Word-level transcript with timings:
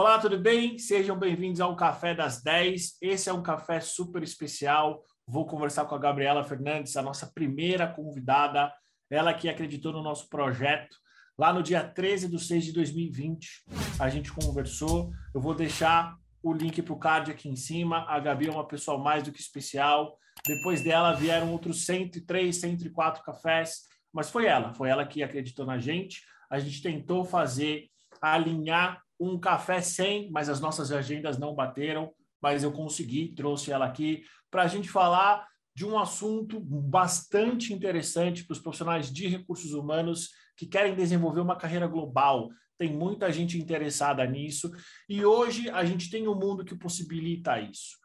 Olá, 0.00 0.16
tudo 0.16 0.38
bem? 0.38 0.78
Sejam 0.78 1.18
bem-vindos 1.18 1.60
ao 1.60 1.74
Café 1.74 2.14
das 2.14 2.40
10. 2.40 2.98
Esse 3.02 3.30
é 3.30 3.32
um 3.32 3.42
café 3.42 3.80
super 3.80 4.22
especial. 4.22 5.02
Vou 5.26 5.44
conversar 5.44 5.86
com 5.86 5.94
a 5.96 5.98
Gabriela 5.98 6.44
Fernandes, 6.44 6.96
a 6.96 7.02
nossa 7.02 7.26
primeira 7.26 7.84
convidada, 7.88 8.72
ela 9.10 9.34
que 9.34 9.48
acreditou 9.48 9.92
no 9.92 10.00
nosso 10.00 10.28
projeto. 10.28 10.96
Lá 11.36 11.52
no 11.52 11.64
dia 11.64 11.82
13 11.82 12.28
de 12.28 12.38
6 12.38 12.66
de 12.66 12.72
2020, 12.74 13.64
a 13.98 14.08
gente 14.08 14.32
conversou. 14.32 15.10
Eu 15.34 15.40
vou 15.40 15.52
deixar 15.52 16.14
o 16.44 16.52
link 16.52 16.80
para 16.80 16.94
o 16.94 16.98
card 17.00 17.32
aqui 17.32 17.48
em 17.48 17.56
cima. 17.56 18.04
A 18.08 18.20
Gabi 18.20 18.46
é 18.46 18.52
uma 18.52 18.68
pessoa 18.68 18.98
mais 18.98 19.24
do 19.24 19.32
que 19.32 19.40
especial. 19.40 20.16
Depois 20.46 20.80
dela 20.80 21.12
vieram 21.14 21.50
outros 21.50 21.84
103, 21.84 22.56
104 22.56 23.24
cafés, 23.24 23.80
mas 24.12 24.30
foi 24.30 24.46
ela, 24.46 24.72
foi 24.74 24.90
ela 24.90 25.04
que 25.04 25.24
acreditou 25.24 25.66
na 25.66 25.76
gente. 25.76 26.22
A 26.48 26.60
gente 26.60 26.80
tentou 26.80 27.24
fazer, 27.24 27.90
alinhar 28.22 29.02
um 29.18 29.38
café 29.38 29.80
sem, 29.80 30.30
mas 30.30 30.48
as 30.48 30.60
nossas 30.60 30.92
agendas 30.92 31.38
não 31.38 31.54
bateram, 31.54 32.12
mas 32.40 32.62
eu 32.62 32.72
consegui, 32.72 33.34
trouxe 33.34 33.72
ela 33.72 33.86
aqui 33.86 34.22
para 34.50 34.62
a 34.62 34.66
gente 34.66 34.88
falar 34.88 35.46
de 35.74 35.84
um 35.84 35.98
assunto 35.98 36.60
bastante 36.60 37.72
interessante 37.72 38.44
para 38.44 38.52
os 38.52 38.58
profissionais 38.58 39.12
de 39.12 39.28
recursos 39.28 39.72
humanos 39.72 40.30
que 40.56 40.66
querem 40.66 40.94
desenvolver 40.94 41.40
uma 41.40 41.56
carreira 41.56 41.86
global. 41.86 42.48
Tem 42.76 42.92
muita 42.92 43.32
gente 43.32 43.58
interessada 43.58 44.24
nisso 44.26 44.72
e 45.08 45.24
hoje 45.24 45.68
a 45.70 45.84
gente 45.84 46.10
tem 46.10 46.26
um 46.26 46.34
mundo 46.34 46.64
que 46.64 46.76
possibilita 46.76 47.60
isso. 47.60 47.96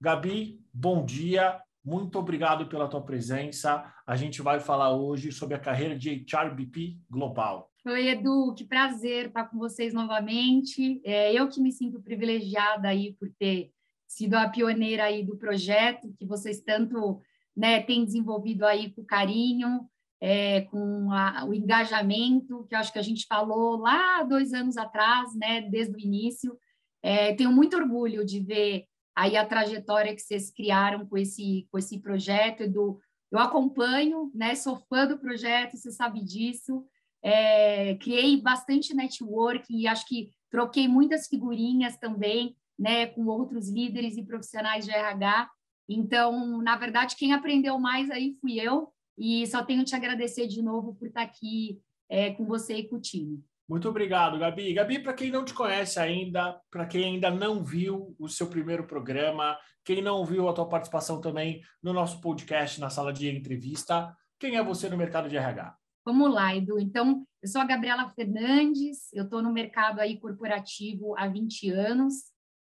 Gabi, 0.00 0.60
bom 0.72 1.04
dia. 1.04 1.60
Muito 1.84 2.18
obrigado 2.18 2.66
pela 2.66 2.88
tua 2.88 3.02
presença. 3.02 3.84
A 4.06 4.16
gente 4.16 4.40
vai 4.40 4.58
falar 4.58 4.96
hoje 4.96 5.30
sobre 5.30 5.54
a 5.54 5.60
carreira 5.60 5.98
de 5.98 6.24
HRBP 6.24 6.98
global. 7.10 7.70
Oi, 7.86 8.08
Edu, 8.08 8.54
que 8.56 8.64
prazer 8.64 9.26
estar 9.26 9.44
com 9.44 9.58
vocês 9.58 9.92
novamente. 9.92 11.02
É, 11.04 11.34
eu 11.34 11.46
que 11.46 11.60
me 11.60 11.70
sinto 11.70 12.00
privilegiada 12.00 12.88
aí 12.88 13.12
por 13.12 13.28
ter 13.38 13.70
sido 14.08 14.32
a 14.32 14.48
pioneira 14.48 15.04
aí 15.04 15.22
do 15.22 15.36
projeto 15.36 16.10
que 16.18 16.24
vocês 16.24 16.62
tanto 16.62 17.20
né, 17.54 17.82
têm 17.82 18.02
desenvolvido 18.02 18.64
aí 18.64 18.90
com 18.90 19.04
carinho, 19.04 19.86
é, 20.18 20.62
com 20.62 21.12
a, 21.12 21.44
o 21.44 21.52
engajamento 21.52 22.64
que 22.66 22.74
eu 22.74 22.78
acho 22.78 22.94
que 22.94 22.98
a 22.98 23.02
gente 23.02 23.26
falou 23.26 23.76
lá 23.76 24.22
dois 24.22 24.54
anos 24.54 24.78
atrás, 24.78 25.34
né, 25.36 25.60
desde 25.60 25.94
o 25.94 26.00
início. 26.00 26.56
É, 27.02 27.34
tenho 27.34 27.52
muito 27.52 27.76
orgulho 27.76 28.24
de 28.24 28.40
ver 28.40 28.86
aí 29.14 29.36
a 29.36 29.46
trajetória 29.46 30.14
que 30.14 30.20
vocês 30.20 30.50
criaram 30.50 31.06
com 31.06 31.16
esse, 31.16 31.66
com 31.70 31.78
esse 31.78 31.98
projeto, 32.00 32.62
Edu. 32.62 32.98
Eu 33.30 33.38
acompanho, 33.38 34.30
né? 34.34 34.54
Sou 34.54 34.76
fã 34.76 35.06
do 35.06 35.18
projeto, 35.18 35.76
você 35.76 35.90
sabe 35.90 36.22
disso. 36.22 36.84
É, 37.22 37.94
criei 37.96 38.40
bastante 38.40 38.94
network 38.94 39.64
e 39.70 39.86
acho 39.86 40.06
que 40.06 40.30
troquei 40.50 40.86
muitas 40.86 41.26
figurinhas 41.26 41.96
também, 41.96 42.56
né? 42.78 43.06
Com 43.06 43.26
outros 43.26 43.68
líderes 43.68 44.16
e 44.16 44.24
profissionais 44.24 44.84
de 44.84 44.90
RH. 44.90 45.50
Então, 45.88 46.62
na 46.62 46.76
verdade, 46.76 47.16
quem 47.16 47.32
aprendeu 47.32 47.78
mais 47.78 48.10
aí 48.10 48.36
fui 48.40 48.60
eu 48.60 48.92
e 49.16 49.46
só 49.46 49.64
tenho 49.64 49.84
te 49.84 49.94
agradecer 49.94 50.46
de 50.46 50.62
novo 50.62 50.94
por 50.94 51.08
estar 51.08 51.22
aqui 51.22 51.80
é, 52.08 52.32
com 52.32 52.44
você 52.44 52.78
e 52.78 52.88
com 52.88 52.96
o 52.96 53.00
time. 53.00 53.42
Muito 53.68 53.88
obrigado, 53.88 54.38
Gabi. 54.38 54.74
Gabi, 54.74 54.98
para 54.98 55.14
quem 55.14 55.30
não 55.30 55.44
te 55.44 55.54
conhece 55.54 55.98
ainda, 55.98 56.60
para 56.70 56.86
quem 56.86 57.04
ainda 57.04 57.30
não 57.30 57.64
viu 57.64 58.14
o 58.18 58.28
seu 58.28 58.48
primeiro 58.48 58.86
programa, 58.86 59.58
quem 59.82 60.02
não 60.02 60.24
viu 60.24 60.48
a 60.48 60.52
tua 60.52 60.68
participação 60.68 61.20
também 61.20 61.62
no 61.82 61.92
nosso 61.92 62.20
podcast 62.20 62.78
na 62.78 62.90
sala 62.90 63.12
de 63.12 63.28
entrevista, 63.28 64.14
quem 64.38 64.56
é 64.56 64.62
você 64.62 64.88
no 64.90 64.98
mercado 64.98 65.28
de 65.28 65.36
RH? 65.36 65.74
Vamos 66.04 66.34
lá, 66.34 66.54
Edu. 66.54 66.78
Então, 66.78 67.26
eu 67.42 67.48
sou 67.48 67.62
a 67.62 67.64
Gabriela 67.64 68.10
Fernandes, 68.10 69.10
eu 69.14 69.24
estou 69.24 69.42
no 69.42 69.50
mercado 69.50 70.00
aí 70.00 70.20
corporativo 70.20 71.16
há 71.16 71.26
20 71.26 71.70
anos, 71.70 72.14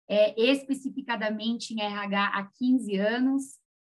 é, 0.08 0.40
especificadamente 0.42 1.74
em 1.74 1.82
RH 1.82 2.28
há 2.28 2.50
15 2.58 2.96
anos. 2.96 3.44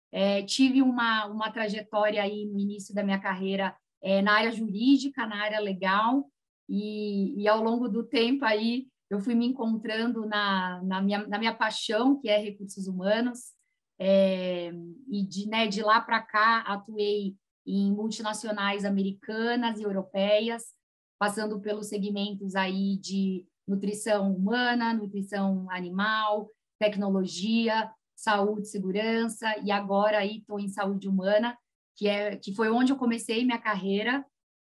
É, 0.10 0.44
tive 0.44 0.82
uma, 0.82 1.26
uma 1.26 1.52
trajetória 1.52 2.24
aí 2.24 2.46
no 2.46 2.58
início 2.58 2.96
da 2.96 3.04
minha 3.04 3.20
carreira 3.20 3.76
é, 4.02 4.22
na 4.22 4.34
área 4.34 4.52
jurídica, 4.52 5.26
na 5.26 5.44
área 5.44 5.60
legal, 5.60 6.30
e, 6.68 7.42
e, 7.42 7.48
ao 7.48 7.62
longo 7.64 7.88
do 7.88 8.04
tempo 8.04 8.46
aí 8.46 8.88
eu 9.10 9.20
fui 9.20 9.36
me 9.36 9.46
encontrando 9.46 10.26
na, 10.26 10.82
na, 10.84 11.02
minha, 11.02 11.28
na 11.28 11.38
minha 11.38 11.54
paixão, 11.54 12.20
que 12.20 12.28
é 12.28 12.38
recursos 12.38 12.88
humanos, 12.88 13.52
é, 14.00 14.72
e 15.08 15.24
de, 15.24 15.48
né, 15.48 15.68
de 15.68 15.82
lá 15.84 16.02
para 16.02 16.22
cá 16.22 16.62
atuei 16.62 17.36
em 17.66 17.92
multinacionais 17.92 18.84
americanas 18.86 19.80
e 19.80 19.84
europeias, 19.84 20.74
passando 21.20 21.60
pelos 21.62 21.88
segmentos 21.88 22.56
aí 22.56 22.98
de 22.98 23.46
nutrição 23.68 24.36
humana, 24.36 24.94
nutrição 24.94 25.70
animal, 25.70 26.50
tecnologia, 26.80 27.90
saúde, 28.16 28.68
segurança, 28.68 29.58
e 29.64 29.72
agora 29.72 30.20
aí 30.20 30.40
estou 30.40 30.60
em 30.60 30.68
saúde 30.68 31.08
humana, 31.08 31.58
que 31.96 32.08
é 32.08 32.36
que 32.36 32.54
foi 32.54 32.70
onde 32.70 32.92
eu 32.92 32.98
comecei 32.98 33.46
minha 33.46 33.60
carreira 33.60 34.26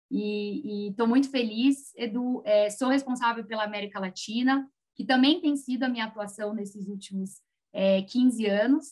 e 0.10 0.88
estou 0.90 1.08
muito 1.08 1.30
feliz. 1.30 1.94
Edu, 1.96 2.42
é, 2.46 2.70
sou 2.70 2.90
responsável 2.90 3.46
pela 3.46 3.64
América 3.64 4.00
Latina, 4.00 4.68
que 4.96 5.06
também 5.06 5.42
tem 5.42 5.56
sido 5.56 5.84
a 5.84 5.90
minha 5.90 6.06
atuação 6.06 6.54
nesses 6.54 6.88
últimos 6.88 7.42
é, 7.74 8.02
15 8.02 8.46
anos. 8.46 8.86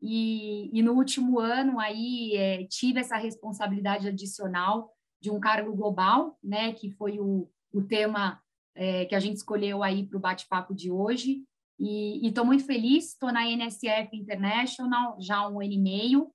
E, 0.00 0.70
e, 0.76 0.82
no 0.82 0.94
último 0.94 1.38
ano 1.38 1.78
aí 1.78 2.34
é, 2.36 2.64
tive 2.64 2.98
essa 2.98 3.16
responsabilidade 3.16 4.08
adicional 4.08 4.92
de 5.20 5.30
um 5.30 5.38
cargo 5.38 5.72
global, 5.76 6.36
né, 6.42 6.72
que 6.72 6.90
foi 6.90 7.20
o, 7.20 7.48
o 7.72 7.82
tema 7.82 8.42
é, 8.74 9.04
que 9.04 9.14
a 9.14 9.20
gente 9.20 9.36
escolheu 9.36 9.80
aí 9.80 10.04
para 10.04 10.16
o 10.16 10.20
bate-papo 10.20 10.74
de 10.74 10.90
hoje. 10.90 11.44
E 11.78 12.26
estou 12.26 12.44
muito 12.44 12.64
feliz, 12.64 13.08
estou 13.08 13.32
na 13.32 13.48
NSF 13.48 14.16
International 14.16 15.16
já 15.20 15.38
há 15.38 15.48
um 15.48 15.60
ano 15.60 15.72
e 15.72 15.78
meio, 15.78 16.32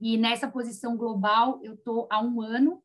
e 0.00 0.16
nessa 0.16 0.48
posição 0.48 0.96
global 0.96 1.60
eu 1.62 1.74
estou 1.74 2.06
há 2.10 2.22
um 2.22 2.40
ano, 2.40 2.82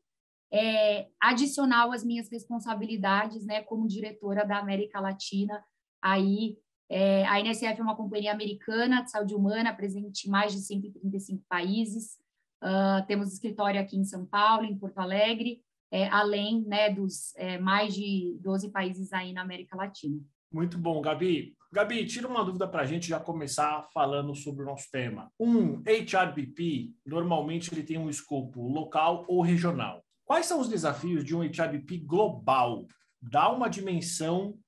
é, 0.52 1.08
adicional 1.18 1.92
às 1.92 2.04
minhas 2.04 2.30
responsabilidades, 2.30 3.46
né, 3.46 3.62
como 3.62 3.88
diretora 3.88 4.44
da 4.44 4.58
América 4.58 5.00
Latina. 5.00 5.64
Aí, 6.02 6.58
é, 6.90 7.26
a 7.26 7.40
NSF 7.40 7.80
é 7.80 7.82
uma 7.82 7.96
companhia 7.96 8.32
americana 8.32 9.02
de 9.02 9.10
saúde 9.10 9.34
humana, 9.34 9.74
presente 9.74 10.28
em 10.28 10.30
mais 10.30 10.52
de 10.52 10.60
135 10.60 11.42
países. 11.48 12.18
Uh, 12.62 13.04
temos 13.08 13.32
escritório 13.32 13.80
aqui 13.80 13.96
em 13.96 14.04
São 14.04 14.26
Paulo, 14.26 14.64
em 14.64 14.78
Porto 14.78 14.98
Alegre, 14.98 15.62
é, 15.90 16.06
além 16.08 16.62
né, 16.62 16.90
dos 16.90 17.34
é, 17.36 17.58
mais 17.58 17.94
de 17.94 18.38
12 18.40 18.70
países 18.70 19.12
aí 19.12 19.32
na 19.32 19.42
América 19.42 19.76
Latina. 19.76 20.20
Muito 20.52 20.78
bom, 20.78 21.00
Gabi. 21.00 21.56
Gabi, 21.72 22.04
tira 22.04 22.28
uma 22.28 22.44
dúvida 22.44 22.68
para 22.68 22.82
a 22.82 22.86
gente 22.86 23.08
já 23.08 23.18
começar 23.18 23.88
falando 23.94 24.34
sobre 24.34 24.62
o 24.62 24.66
nosso 24.66 24.90
tema. 24.92 25.32
Um 25.40 25.82
HRBP, 25.82 26.92
normalmente 27.04 27.72
ele 27.72 27.82
tem 27.82 27.98
um 27.98 28.10
escopo 28.10 28.68
local 28.68 29.24
ou 29.26 29.40
regional. 29.40 30.04
Quais 30.24 30.46
são 30.46 30.60
os 30.60 30.68
desafios 30.68 31.24
de 31.24 31.34
um 31.34 31.42
HRBP 31.42 31.98
global? 31.98 32.86
Dá 33.20 33.50
uma 33.50 33.68
dimensão 33.68 34.58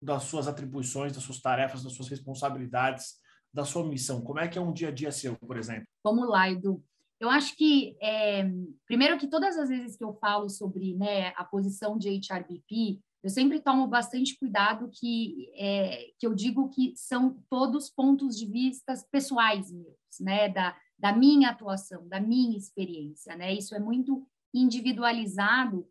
das 0.00 0.24
suas 0.24 0.48
atribuições, 0.48 1.12
das 1.12 1.22
suas 1.22 1.40
tarefas, 1.40 1.82
das 1.82 1.92
suas 1.92 2.08
responsabilidades, 2.08 3.14
da 3.52 3.64
sua 3.64 3.86
missão. 3.86 4.20
Como 4.22 4.40
é 4.40 4.48
que 4.48 4.58
é 4.58 4.60
um 4.60 4.72
dia 4.72 4.88
a 4.88 4.92
dia 4.92 5.12
seu, 5.12 5.36
por 5.36 5.56
exemplo? 5.56 5.86
Vamos 6.02 6.28
lá, 6.28 6.50
Edu. 6.50 6.82
Eu 7.20 7.30
acho 7.30 7.56
que, 7.56 7.96
é, 8.02 8.50
primeiro 8.84 9.16
que 9.16 9.28
todas 9.28 9.56
as 9.56 9.68
vezes 9.68 9.96
que 9.96 10.02
eu 10.02 10.12
falo 10.14 10.48
sobre 10.48 10.94
né, 10.96 11.28
a 11.36 11.44
posição 11.44 11.96
de 11.96 12.08
HRBP, 12.08 13.00
eu 13.22 13.30
sempre 13.30 13.60
tomo 13.60 13.86
bastante 13.86 14.36
cuidado 14.36 14.90
que, 14.90 15.48
é, 15.54 16.06
que 16.18 16.26
eu 16.26 16.34
digo 16.34 16.68
que 16.68 16.92
são 16.96 17.40
todos 17.48 17.88
pontos 17.88 18.36
de 18.36 18.46
vista 18.46 18.92
pessoais 19.12 19.70
meus, 19.70 19.94
né, 20.20 20.48
da, 20.48 20.76
da 20.98 21.12
minha 21.14 21.50
atuação, 21.50 22.08
da 22.08 22.18
minha 22.18 22.58
experiência, 22.58 23.36
né, 23.36 23.54
isso 23.54 23.72
é 23.76 23.78
muito 23.78 24.26
individualizado, 24.54 25.86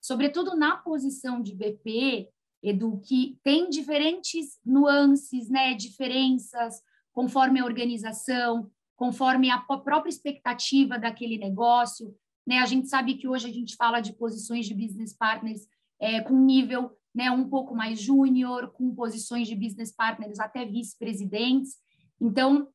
sobretudo 0.00 0.56
na 0.56 0.76
posição 0.76 1.40
de 1.40 1.54
BP, 1.54 2.28
Edu, 2.62 3.00
que 3.00 3.38
tem 3.42 3.68
diferentes 3.68 4.58
nuances, 4.64 5.50
né, 5.50 5.74
diferenças 5.74 6.80
conforme 7.12 7.60
a 7.60 7.64
organização, 7.64 8.70
conforme 8.96 9.50
a 9.50 9.58
própria 9.58 10.08
expectativa 10.08 10.98
daquele 10.98 11.38
negócio. 11.38 12.14
Né? 12.46 12.58
A 12.58 12.66
gente 12.66 12.88
sabe 12.88 13.14
que 13.14 13.28
hoje 13.28 13.48
a 13.48 13.52
gente 13.52 13.76
fala 13.76 14.00
de 14.00 14.12
posições 14.14 14.66
de 14.66 14.74
business 14.74 15.12
partners 15.12 15.66
é, 16.00 16.20
com 16.20 16.38
nível 16.38 16.90
né, 17.14 17.30
um 17.30 17.48
pouco 17.48 17.74
mais 17.74 18.00
júnior, 18.00 18.72
com 18.72 18.94
posições 18.94 19.46
de 19.46 19.54
business 19.54 19.92
partners 19.92 20.40
até 20.40 20.64
vice-presidentes. 20.64 21.76
Então, 22.20 22.68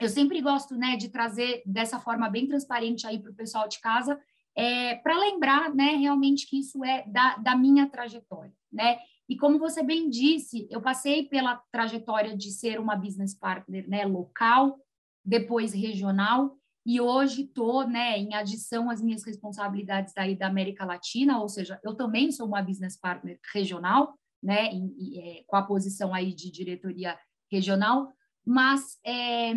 eu 0.00 0.08
sempre 0.08 0.40
gosto 0.40 0.76
né, 0.76 0.96
de 0.96 1.08
trazer 1.08 1.62
dessa 1.64 1.98
forma 1.98 2.28
bem 2.28 2.46
transparente 2.46 3.06
aí 3.06 3.18
para 3.18 3.30
o 3.30 3.34
pessoal 3.34 3.66
de 3.66 3.80
casa 3.80 4.20
é, 4.58 4.96
para 4.96 5.16
lembrar 5.16 5.72
né, 5.72 5.92
realmente 5.92 6.44
que 6.48 6.58
isso 6.58 6.84
é 6.84 7.04
da, 7.06 7.36
da 7.36 7.56
minha 7.56 7.88
trajetória. 7.88 8.52
Né? 8.72 8.98
E 9.28 9.36
como 9.36 9.56
você 9.56 9.84
bem 9.84 10.10
disse, 10.10 10.66
eu 10.68 10.82
passei 10.82 11.28
pela 11.28 11.62
trajetória 11.70 12.36
de 12.36 12.50
ser 12.50 12.80
uma 12.80 12.96
business 12.96 13.32
partner 13.32 13.88
né, 13.88 14.04
local, 14.04 14.76
depois 15.24 15.72
regional, 15.72 16.56
e 16.84 17.00
hoje 17.00 17.42
estou, 17.42 17.86
né, 17.86 18.18
em 18.18 18.34
adição 18.34 18.90
às 18.90 19.00
minhas 19.00 19.22
responsabilidades 19.22 20.12
aí 20.16 20.34
da 20.34 20.48
América 20.48 20.84
Latina, 20.84 21.38
ou 21.38 21.48
seja, 21.48 21.78
eu 21.84 21.94
também 21.94 22.32
sou 22.32 22.46
uma 22.46 22.62
business 22.62 22.96
partner 22.96 23.38
regional, 23.54 24.18
né, 24.42 24.72
em, 24.72 24.92
em, 24.98 25.18
é, 25.20 25.44
com 25.46 25.54
a 25.54 25.62
posição 25.62 26.12
aí 26.12 26.34
de 26.34 26.50
diretoria 26.50 27.16
regional, 27.52 28.10
mas 28.44 28.98
é, 29.04 29.52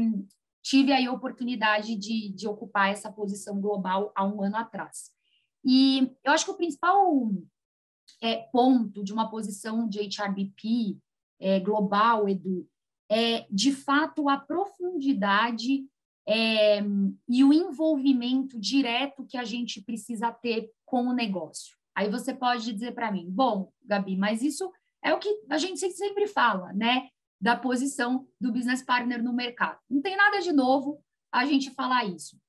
tive 0.61 0.91
aí 0.91 1.05
a 1.05 1.11
oportunidade 1.11 1.95
de, 1.95 2.29
de 2.29 2.47
ocupar 2.47 2.89
essa 2.89 3.11
posição 3.11 3.59
global 3.59 4.11
há 4.15 4.25
um 4.25 4.41
ano 4.41 4.57
atrás. 4.57 5.11
E 5.63 6.11
eu 6.23 6.31
acho 6.31 6.45
que 6.45 6.51
o 6.51 6.57
principal 6.57 7.31
é, 8.21 8.37
ponto 8.51 9.03
de 9.03 9.13
uma 9.13 9.29
posição 9.29 9.87
de 9.87 9.99
HRBP 9.99 10.97
é, 11.39 11.59
global, 11.59 12.27
Edu, 12.27 12.67
é 13.09 13.45
de 13.49 13.71
fato 13.71 14.29
a 14.29 14.37
profundidade 14.37 15.85
é, 16.27 16.79
e 17.27 17.43
o 17.43 17.51
envolvimento 17.51 18.59
direto 18.59 19.25
que 19.25 19.37
a 19.37 19.43
gente 19.43 19.81
precisa 19.81 20.31
ter 20.31 20.71
com 20.85 21.07
o 21.07 21.13
negócio. 21.13 21.75
Aí 21.95 22.09
você 22.09 22.33
pode 22.33 22.71
dizer 22.71 22.93
para 22.93 23.11
mim, 23.11 23.25
bom, 23.29 23.71
Gabi, 23.83 24.15
mas 24.15 24.41
isso 24.41 24.71
é 25.03 25.13
o 25.13 25.19
que 25.19 25.29
a 25.49 25.57
gente 25.57 25.79
sempre 25.91 26.27
fala, 26.27 26.71
né? 26.73 27.09
Da 27.41 27.55
posição 27.55 28.27
do 28.39 28.51
business 28.51 28.83
partner 28.83 29.23
no 29.23 29.33
mercado. 29.33 29.79
Não 29.89 30.01
tem 30.01 30.15
nada 30.15 30.39
de 30.39 30.51
novo 30.53 31.03
a 31.31 31.45
gente 31.45 31.71
falar 31.71 32.05
isso. 32.05 32.39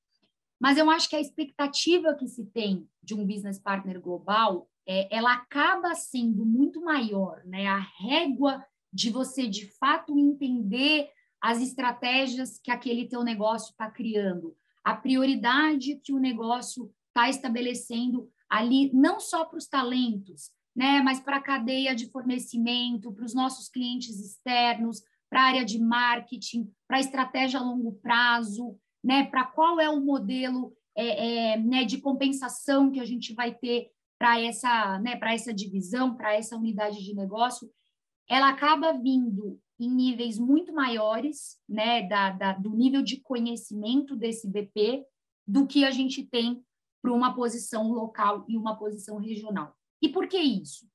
Mas 0.60 0.76
eu 0.78 0.88
acho 0.90 1.08
que 1.08 1.16
a 1.16 1.20
expectativa 1.20 2.14
que 2.14 2.28
se 2.28 2.44
tem 2.46 2.88
de 3.02 3.14
um 3.14 3.26
business 3.26 3.58
partner 3.58 4.00
global, 4.00 4.68
é, 4.86 5.08
ela 5.14 5.32
acaba 5.32 5.94
sendo 5.94 6.44
muito 6.44 6.80
maior, 6.80 7.42
né? 7.44 7.66
A 7.66 7.78
régua 7.78 8.64
de 8.92 9.10
você 9.10 9.48
de 9.48 9.66
fato 9.78 10.18
entender 10.18 11.08
as 11.40 11.60
estratégias 11.60 12.60
que 12.62 12.70
aquele 12.70 13.08
teu 13.08 13.24
negócio 13.24 13.70
está 13.70 13.90
criando, 13.90 14.56
a 14.84 14.94
prioridade 14.94 15.96
que 15.96 16.12
o 16.12 16.18
negócio 16.18 16.92
está 17.08 17.28
estabelecendo 17.28 18.30
ali, 18.48 18.92
não 18.94 19.18
só 19.18 19.44
para 19.44 19.58
os 19.58 19.66
talentos, 19.66 20.52
né, 20.74 21.00
mas 21.02 21.20
para 21.20 21.36
a 21.36 21.42
cadeia 21.42 21.94
de 21.94 22.10
fornecimento, 22.10 23.12
para 23.12 23.24
os 23.24 23.34
nossos 23.34 23.68
clientes 23.68 24.18
externos, 24.18 25.02
para 25.28 25.42
a 25.42 25.46
área 25.46 25.64
de 25.64 25.78
marketing, 25.78 26.70
para 26.86 26.98
a 26.98 27.00
estratégia 27.00 27.60
a 27.60 27.62
longo 27.62 27.92
prazo, 27.94 28.78
né, 29.02 29.24
para 29.24 29.44
qual 29.44 29.80
é 29.80 29.88
o 29.88 30.00
modelo 30.00 30.74
é, 30.94 31.52
é, 31.52 31.56
né, 31.58 31.84
de 31.84 31.98
compensação 31.98 32.90
que 32.90 33.00
a 33.00 33.04
gente 33.04 33.34
vai 33.34 33.54
ter 33.54 33.90
para 34.18 34.40
essa, 34.40 34.98
né, 35.00 35.18
essa 35.22 35.52
divisão, 35.52 36.14
para 36.14 36.34
essa 36.34 36.56
unidade 36.56 37.02
de 37.02 37.14
negócio, 37.14 37.70
ela 38.28 38.50
acaba 38.50 38.92
vindo 38.92 39.58
em 39.80 39.90
níveis 39.90 40.38
muito 40.38 40.72
maiores, 40.72 41.58
né, 41.68 42.06
da, 42.06 42.30
da, 42.30 42.52
do 42.52 42.70
nível 42.70 43.02
de 43.02 43.20
conhecimento 43.20 44.14
desse 44.14 44.48
BP, 44.48 45.04
do 45.46 45.66
que 45.66 45.84
a 45.84 45.90
gente 45.90 46.24
tem 46.24 46.64
para 47.02 47.12
uma 47.12 47.34
posição 47.34 47.90
local 47.90 48.44
e 48.48 48.56
uma 48.56 48.76
posição 48.76 49.18
regional. 49.18 49.76
E 50.02 50.08
por 50.08 50.26
que 50.26 50.38
isso? 50.38 50.86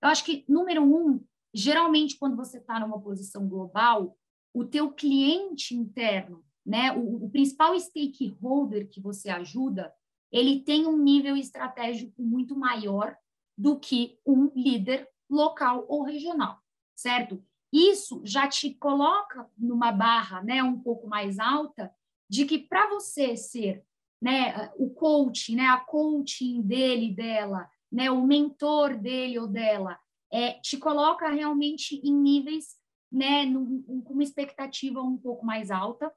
Eu 0.00 0.08
acho 0.08 0.24
que, 0.24 0.44
número 0.48 0.82
um, 0.82 1.22
geralmente, 1.52 2.16
quando 2.16 2.36
você 2.36 2.58
está 2.58 2.78
numa 2.78 3.00
posição 3.00 3.48
global, 3.48 4.16
o 4.54 4.64
teu 4.64 4.92
cliente 4.92 5.74
interno, 5.74 6.44
né, 6.64 6.92
o, 6.92 7.24
o 7.24 7.30
principal 7.30 7.78
stakeholder 7.78 8.88
que 8.88 9.00
você 9.00 9.28
ajuda, 9.28 9.92
ele 10.30 10.60
tem 10.62 10.86
um 10.86 10.96
nível 10.96 11.36
estratégico 11.36 12.22
muito 12.22 12.56
maior 12.56 13.16
do 13.56 13.78
que 13.78 14.18
um 14.26 14.50
líder 14.54 15.08
local 15.28 15.84
ou 15.88 16.02
regional, 16.02 16.58
certo? 16.94 17.42
Isso 17.72 18.20
já 18.24 18.48
te 18.48 18.74
coloca 18.74 19.48
numa 19.56 19.92
barra, 19.92 20.42
né, 20.42 20.62
um 20.62 20.78
pouco 20.78 21.08
mais 21.08 21.38
alta, 21.38 21.92
de 22.28 22.44
que 22.44 22.58
para 22.58 22.88
você 22.88 23.36
ser, 23.36 23.84
né, 24.20 24.70
o 24.76 24.90
coaching, 24.90 25.56
né, 25.56 25.66
a 25.66 25.78
coaching 25.78 26.62
dele, 26.62 27.14
dela, 27.14 27.68
né, 27.90 28.10
o 28.10 28.26
mentor 28.26 28.96
dele 28.96 29.38
ou 29.38 29.46
dela, 29.46 29.98
é, 30.32 30.52
te 30.54 30.76
coloca 30.76 31.28
realmente 31.28 31.96
em 32.04 32.12
níveis, 32.12 32.76
né, 33.10 33.46
com 33.46 34.12
uma 34.12 34.22
expectativa 34.22 35.00
um 35.00 35.16
pouco 35.16 35.44
mais 35.44 35.70
alta. 35.70 36.12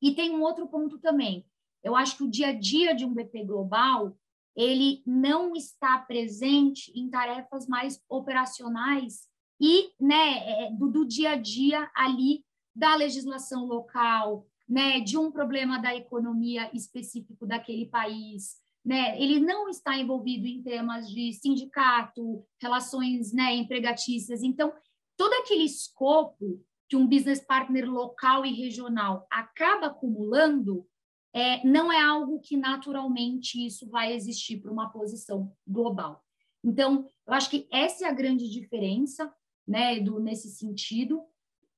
E 0.00 0.14
tem 0.14 0.30
um 0.30 0.42
outro 0.42 0.66
ponto 0.68 0.98
também. 0.98 1.44
Eu 1.82 1.96
acho 1.96 2.16
que 2.16 2.22
o 2.24 2.30
dia 2.30 2.48
a 2.48 2.52
dia 2.52 2.94
de 2.94 3.04
um 3.04 3.12
BP 3.12 3.44
global 3.44 4.16
ele 4.54 5.02
não 5.06 5.54
está 5.54 5.98
presente 5.98 6.92
em 6.94 7.08
tarefas 7.08 7.66
mais 7.66 8.00
operacionais 8.08 9.26
e 9.60 9.92
né, 9.98 10.66
é, 10.66 10.72
do, 10.72 10.88
do 10.88 11.06
dia 11.06 11.30
a 11.30 11.36
dia 11.36 11.90
ali 11.94 12.44
da 12.74 12.94
legislação 12.94 13.64
local, 13.66 14.46
né, 14.68 15.00
de 15.00 15.18
um 15.18 15.30
problema 15.30 15.78
da 15.78 15.94
economia 15.94 16.70
específico 16.74 17.46
daquele 17.46 17.86
país, 17.86 18.56
né, 18.84 19.20
ele 19.20 19.38
não 19.38 19.68
está 19.68 19.96
envolvido 19.96 20.46
em 20.46 20.62
temas 20.62 21.08
de 21.08 21.32
sindicato, 21.34 22.44
relações 22.60 23.32
né, 23.32 23.54
empregatícias. 23.54 24.42
Então, 24.42 24.72
todo 25.16 25.32
aquele 25.34 25.64
escopo 25.64 26.60
que 26.88 26.96
um 26.96 27.06
business 27.06 27.40
partner 27.40 27.88
local 27.90 28.44
e 28.44 28.52
regional 28.52 29.26
acaba 29.30 29.86
acumulando, 29.86 30.86
é, 31.32 31.64
não 31.66 31.92
é 31.92 32.00
algo 32.02 32.40
que 32.40 32.56
naturalmente 32.56 33.64
isso 33.64 33.88
vai 33.88 34.12
existir 34.12 34.58
para 34.58 34.72
uma 34.72 34.90
posição 34.90 35.50
global. 35.66 36.22
Então, 36.62 37.08
eu 37.26 37.32
acho 37.32 37.48
que 37.48 37.66
essa 37.72 38.04
é 38.04 38.08
a 38.08 38.12
grande 38.12 38.50
diferença, 38.50 39.32
né, 39.66 40.00
do 40.00 40.20
nesse 40.20 40.50
sentido. 40.50 41.22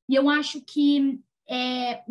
E 0.08 0.14
eu 0.14 0.28
acho 0.28 0.60
que 0.62 1.20
é 1.48 2.02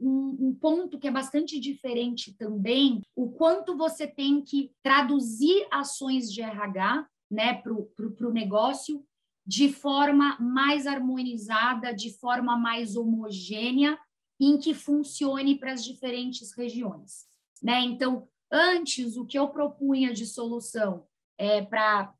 um, 0.00 0.48
um, 0.48 0.54
ponto 0.54 0.98
que 0.98 1.08
é 1.08 1.10
bastante 1.10 1.58
diferente 1.58 2.34
também, 2.34 3.02
o 3.14 3.30
quanto 3.30 3.76
você 3.76 4.06
tem 4.06 4.42
que 4.42 4.72
traduzir 4.82 5.66
ações 5.70 6.32
de 6.32 6.42
RH 6.42 7.06
né, 7.30 7.54
para 7.54 7.72
o 7.72 8.32
negócio 8.32 9.04
de 9.46 9.72
forma 9.72 10.36
mais 10.40 10.86
harmonizada, 10.86 11.94
de 11.94 12.18
forma 12.18 12.56
mais 12.56 12.96
homogênea, 12.96 13.98
em 14.40 14.58
que 14.58 14.74
funcione 14.74 15.58
para 15.58 15.72
as 15.72 15.84
diferentes 15.84 16.52
regiões. 16.52 17.26
Né? 17.62 17.80
Então, 17.80 18.28
antes, 18.50 19.16
o 19.16 19.24
que 19.24 19.38
eu 19.38 19.48
propunha 19.48 20.12
de 20.12 20.26
solução 20.26 21.06
é, 21.38 21.62
para 21.62 22.12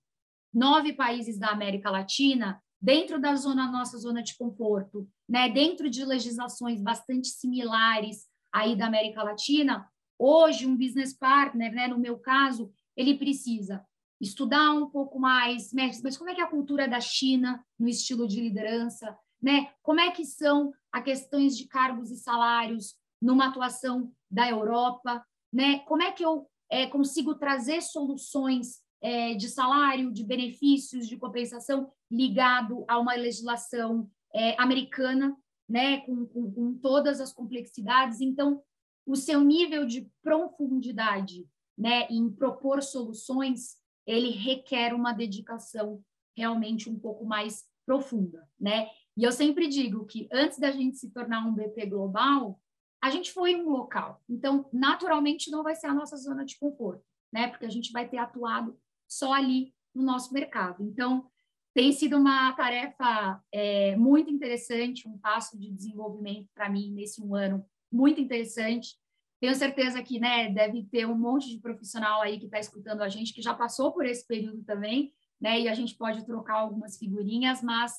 nove 0.54 0.92
países 0.92 1.38
da 1.38 1.48
América 1.48 1.90
Latina, 1.90 2.62
dentro 2.86 3.20
da 3.20 3.34
zona 3.34 3.68
nossa 3.68 3.98
zona 3.98 4.22
de 4.22 4.36
conforto, 4.36 5.08
né, 5.28 5.48
dentro 5.48 5.90
de 5.90 6.04
legislações 6.04 6.80
bastante 6.80 7.26
similares 7.26 8.28
aí 8.52 8.76
da 8.76 8.86
América 8.86 9.24
Latina, 9.24 9.90
hoje 10.16 10.68
um 10.68 10.76
business 10.76 11.12
partner, 11.12 11.74
né, 11.74 11.88
no 11.88 11.98
meu 11.98 12.16
caso, 12.16 12.72
ele 12.96 13.18
precisa 13.18 13.84
estudar 14.20 14.70
um 14.70 14.88
pouco 14.88 15.18
mais, 15.18 15.72
né, 15.72 15.90
mas 16.00 16.16
como 16.16 16.30
é 16.30 16.34
que 16.36 16.40
é 16.40 16.44
a 16.44 16.48
cultura 16.48 16.86
da 16.86 17.00
China 17.00 17.60
no 17.76 17.88
estilo 17.88 18.28
de 18.28 18.40
liderança, 18.40 19.18
né? 19.42 19.68
Como 19.82 20.00
é 20.00 20.12
que 20.12 20.24
são 20.24 20.72
as 20.92 21.02
questões 21.02 21.56
de 21.58 21.66
cargos 21.66 22.12
e 22.12 22.16
salários 22.16 22.94
numa 23.20 23.48
atuação 23.48 24.12
da 24.30 24.48
Europa, 24.48 25.26
né? 25.52 25.80
Como 25.80 26.02
é 26.02 26.12
que 26.12 26.24
eu 26.24 26.48
é, 26.70 26.86
consigo 26.86 27.34
trazer 27.34 27.82
soluções 27.82 28.80
é, 29.02 29.34
de 29.34 29.48
salário, 29.48 30.12
de 30.12 30.24
benefícios, 30.24 31.08
de 31.08 31.16
compensação 31.16 31.90
ligado 32.10 32.84
a 32.88 32.98
uma 32.98 33.14
legislação 33.14 34.10
é, 34.34 34.60
americana, 34.60 35.36
né, 35.68 35.98
com, 36.02 36.26
com, 36.26 36.50
com, 36.52 36.74
todas 36.78 37.20
as 37.20 37.32
complexidades. 37.32 38.20
Então, 38.20 38.62
o 39.04 39.16
seu 39.16 39.40
nível 39.40 39.86
de 39.86 40.10
profundidade, 40.22 41.46
né, 41.76 42.06
em 42.08 42.30
propor 42.30 42.82
soluções, 42.82 43.76
ele 44.06 44.30
requer 44.30 44.94
uma 44.94 45.12
dedicação 45.12 46.02
realmente 46.36 46.88
um 46.88 46.98
pouco 46.98 47.24
mais 47.24 47.64
profunda, 47.84 48.48
né? 48.58 48.88
E 49.16 49.24
eu 49.24 49.32
sempre 49.32 49.66
digo 49.68 50.04
que 50.04 50.28
antes 50.30 50.58
da 50.58 50.70
gente 50.70 50.98
se 50.98 51.10
tornar 51.10 51.46
um 51.46 51.54
BP 51.54 51.86
global, 51.86 52.60
a 53.02 53.10
gente 53.10 53.32
foi 53.32 53.56
um 53.56 53.70
local. 53.70 54.22
Então, 54.28 54.68
naturalmente, 54.72 55.50
não 55.50 55.62
vai 55.62 55.74
ser 55.74 55.86
a 55.86 55.94
nossa 55.94 56.16
zona 56.16 56.44
de 56.44 56.58
conforto, 56.58 57.02
né? 57.32 57.48
Porque 57.48 57.64
a 57.64 57.70
gente 57.70 57.92
vai 57.92 58.06
ter 58.08 58.18
atuado 58.18 58.78
só 59.08 59.32
ali 59.32 59.74
no 59.94 60.02
nosso 60.02 60.32
mercado. 60.32 60.82
Então, 60.82 61.28
tem 61.74 61.92
sido 61.92 62.16
uma 62.16 62.52
tarefa 62.52 63.42
é, 63.52 63.94
muito 63.96 64.30
interessante, 64.30 65.06
um 65.06 65.18
passo 65.18 65.58
de 65.58 65.70
desenvolvimento 65.70 66.48
para 66.54 66.70
mim 66.70 66.90
nesse 66.90 67.22
um 67.22 67.34
ano 67.34 67.64
muito 67.92 68.20
interessante. 68.20 68.96
Tenho 69.40 69.54
certeza 69.54 70.02
que 70.02 70.18
né, 70.18 70.50
deve 70.50 70.84
ter 70.84 71.06
um 71.06 71.14
monte 71.14 71.50
de 71.50 71.60
profissional 71.60 72.22
aí 72.22 72.38
que 72.38 72.46
está 72.46 72.58
escutando 72.58 73.02
a 73.02 73.08
gente 73.08 73.34
que 73.34 73.42
já 73.42 73.52
passou 73.52 73.92
por 73.92 74.06
esse 74.06 74.26
período 74.26 74.64
também, 74.64 75.12
né? 75.38 75.60
E 75.60 75.68
a 75.68 75.74
gente 75.74 75.94
pode 75.94 76.24
trocar 76.24 76.54
algumas 76.54 76.96
figurinhas, 76.96 77.62
mas 77.62 77.92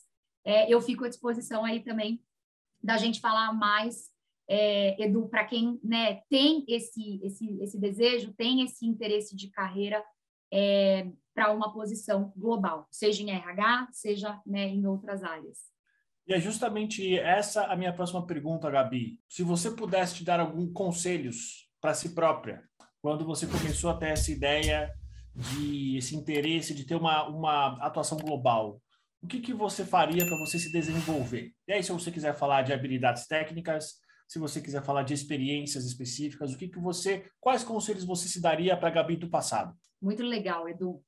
é, 0.44 0.72
eu 0.74 0.82
fico 0.82 1.06
à 1.06 1.10
disposição 1.10 1.64
aí 1.64 1.84
também 1.84 2.20
da 2.82 2.98
gente 2.98 3.20
falar 3.20 3.54
mais, 3.54 4.10
é, 4.48 5.00
Edu, 5.04 5.28
para 5.28 5.46
quem 5.46 5.80
né, 5.84 6.22
tem 6.30 6.66
esse, 6.68 7.20
esse, 7.24 7.62
esse 7.62 7.80
desejo, 7.80 8.34
tem 8.34 8.64
esse 8.64 8.86
interesse 8.86 9.36
de 9.36 9.50
carreira, 9.50 10.04
é, 10.51 11.08
para 11.34 11.51
uma 11.51 11.74
posição 11.74 12.34
global, 12.36 12.88
seja 12.89 13.22
em 13.24 13.30
RH, 13.32 13.89
seja 13.92 14.42
né, 14.46 14.68
em 14.68 14.86
outras 14.86 15.24
áreas. 15.24 15.60
E 16.27 16.34
é 16.34 16.39
justamente 16.39 17.18
essa 17.18 17.66
a 17.66 17.75
minha 17.75 17.94
próxima 17.94 18.25
pergunta, 18.25 18.70
Gabi. 18.70 19.20
Se 19.30 19.44
você 19.44 19.72
pudesse 19.72 20.16
te 20.16 20.25
dar 20.25 20.39
alguns 20.39 20.74
conselhos 20.74 21.70
para 21.80 21.94
si 21.94 22.13
própria? 22.13 22.63
Quando 23.01 23.25
você 23.25 23.48
começou 23.48 23.89
a 23.89 23.98
ter 23.98 24.10
essa 24.10 24.32
ideia 24.32 24.92
de 25.34 25.98
esse 25.98 26.16
interesse 26.16 26.74
de 26.74 26.86
ter 26.86 26.96
uma, 26.96 27.27
uma 27.27 27.77
atuação 27.86 28.18
global, 28.18 28.82
o 29.22 29.27
que, 29.27 29.39
que 29.39 29.54
você 29.54 29.86
faria 29.86 30.25
para 30.25 30.38
você 30.38 30.60
se 30.60 30.72
desenvolver? 30.72 31.51
E 31.68 31.74
aí, 31.74 31.84
se 31.84 31.92
você 31.92 32.12
quiser 32.12 32.36
falar 32.36 32.63
de 32.63 32.74
habilidades 32.74 33.25
técnicas, 33.27 33.96
se 34.28 34.40
você 34.40 34.62
quiser 34.62 34.84
falar 34.84 35.04
de 35.04 35.14
experiências 35.14 35.86
específicas, 35.86 36.54
o 36.54 36.58
que, 36.58 36.68
que 36.68 36.80
você, 36.80 37.32
quais 37.40 37.64
conselhos 37.64 38.04
você 38.04 38.28
se 38.28 38.42
daria 38.42 38.76
para 38.76 38.90
a 38.90 38.92
Gabi 38.92 39.16
do 39.16 39.30
passado? 39.30 39.76
Muito 40.02 40.22
legal, 40.22 40.68
Edu. 40.68 41.02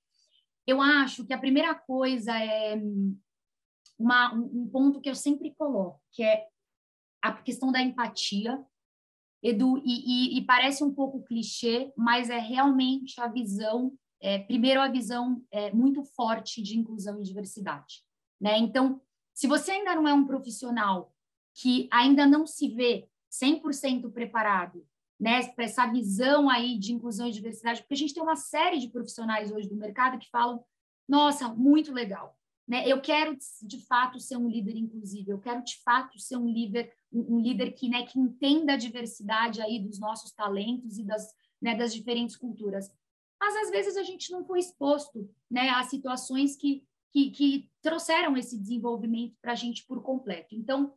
Eu 0.65 0.81
acho 0.81 1.25
que 1.25 1.33
a 1.33 1.37
primeira 1.37 1.75
coisa 1.75 2.31
é 2.37 2.79
uma, 3.97 4.33
um 4.33 4.69
ponto 4.71 5.01
que 5.01 5.09
eu 5.09 5.15
sempre 5.15 5.53
coloco, 5.55 6.01
que 6.13 6.23
é 6.23 6.47
a 7.21 7.33
questão 7.33 7.71
da 7.71 7.81
empatia. 7.81 8.63
Edu, 9.41 9.77
e, 9.85 10.35
e, 10.35 10.37
e 10.37 10.45
parece 10.45 10.83
um 10.83 10.93
pouco 10.93 11.23
clichê, 11.23 11.93
mas 11.97 12.29
é 12.29 12.37
realmente 12.37 13.19
a 13.21 13.27
visão, 13.27 13.93
é, 14.21 14.39
primeiro 14.39 14.81
a 14.81 14.89
visão 14.89 15.41
é, 15.49 15.71
muito 15.71 16.03
forte 16.03 16.61
de 16.61 16.77
inclusão 16.77 17.19
e 17.19 17.23
diversidade. 17.23 18.03
Né? 18.39 18.57
Então, 18.57 19.01
se 19.33 19.47
você 19.47 19.71
ainda 19.71 19.95
não 19.95 20.07
é 20.07 20.13
um 20.13 20.27
profissional 20.27 21.13
que 21.55 21.89
ainda 21.91 22.25
não 22.25 22.45
se 22.45 22.69
vê 22.69 23.08
100% 23.31 24.11
preparado 24.11 24.85
né, 25.19 25.45
para 25.47 25.65
essa 25.65 25.85
visão 25.85 26.49
aí 26.49 26.77
de 26.77 26.93
inclusão 26.93 27.27
e 27.27 27.31
diversidade, 27.31 27.81
porque 27.81 27.93
a 27.93 27.97
gente 27.97 28.13
tem 28.13 28.23
uma 28.23 28.35
série 28.35 28.79
de 28.79 28.87
profissionais 28.87 29.51
hoje 29.51 29.67
do 29.67 29.75
mercado 29.75 30.17
que 30.17 30.29
falam, 30.29 30.63
nossa, 31.07 31.49
muito 31.49 31.91
legal, 31.91 32.37
né? 32.67 32.87
Eu 32.87 33.01
quero 33.01 33.35
de 33.63 33.85
fato 33.85 34.19
ser 34.19 34.37
um 34.37 34.47
líder 34.47 34.77
inclusivo, 34.77 35.31
eu 35.31 35.39
quero 35.39 35.63
de 35.63 35.77
fato 35.83 36.17
ser 36.19 36.37
um 36.37 36.47
líder, 36.47 36.93
um, 37.11 37.39
líder 37.39 37.71
que, 37.71 37.89
né, 37.89 38.05
que 38.05 38.19
entenda 38.19 38.73
a 38.73 38.77
diversidade 38.77 39.61
aí 39.61 39.79
dos 39.79 39.99
nossos 39.99 40.31
talentos 40.31 40.97
e 40.97 41.03
das, 41.03 41.33
né, 41.61 41.75
das 41.75 41.93
diferentes 41.93 42.37
culturas. 42.37 42.89
Mas 43.39 43.55
às 43.55 43.69
vezes 43.71 43.97
a 43.97 44.03
gente 44.03 44.31
não 44.31 44.45
foi 44.45 44.59
exposto, 44.59 45.29
né, 45.49 45.69
a 45.69 45.83
situações 45.83 46.55
que 46.55 46.87
que, 47.11 47.31
que 47.31 47.71
trouxeram 47.81 48.37
esse 48.37 48.57
desenvolvimento 48.57 49.35
para 49.41 49.53
a 49.53 49.55
gente 49.55 49.85
por 49.85 50.01
completo. 50.01 50.55
Então, 50.55 50.93